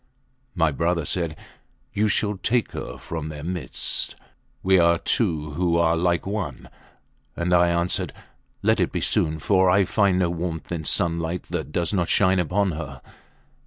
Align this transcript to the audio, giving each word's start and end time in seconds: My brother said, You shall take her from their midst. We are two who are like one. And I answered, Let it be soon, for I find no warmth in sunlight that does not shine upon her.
My 0.55 0.71
brother 0.71 1.05
said, 1.05 1.37
You 1.93 2.07
shall 2.07 2.35
take 2.37 2.71
her 2.71 2.97
from 2.97 3.29
their 3.29 3.43
midst. 3.43 4.15
We 4.63 4.79
are 4.79 4.97
two 4.97 5.51
who 5.51 5.77
are 5.77 5.95
like 5.95 6.25
one. 6.25 6.69
And 7.37 7.53
I 7.53 7.67
answered, 7.69 8.11
Let 8.63 8.79
it 8.79 8.91
be 8.91 8.99
soon, 9.01 9.37
for 9.37 9.69
I 9.69 9.85
find 9.85 10.17
no 10.17 10.31
warmth 10.31 10.71
in 10.71 10.85
sunlight 10.85 11.43
that 11.51 11.71
does 11.71 11.93
not 11.93 12.09
shine 12.09 12.39
upon 12.39 12.71
her. 12.71 12.99